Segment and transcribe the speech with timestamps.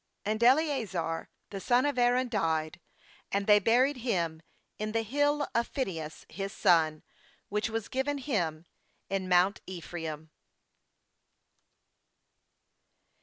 [0.25, 2.79] 33And Eleazar the son of Aaron died;
[3.31, 4.41] and they buried him
[4.79, 7.03] in the Hill of Phinehas his son,
[7.49, 8.65] which was given him
[9.11, 10.31] in mount Ephraim.